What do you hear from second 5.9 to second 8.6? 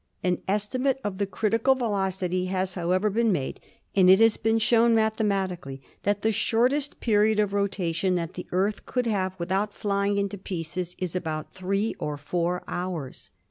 that the shortest period of rotation that the